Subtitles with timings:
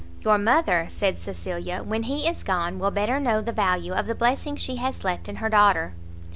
[0.21, 4.15] "Your mother," said Cecilia, "when he is gone, will better know the value of the
[4.15, 5.93] blessing she has left in her daughter."